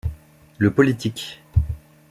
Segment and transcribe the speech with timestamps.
[0.57, 1.43] Le politique.